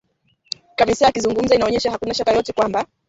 Chamisa 0.77 1.05
akizungumza 1.07 1.53
inaonyesha 1.55 1.91
hakuna 1.91 2.13
shaka 2.13 2.31
yoyote 2.31 2.53
kwamba 2.53 2.85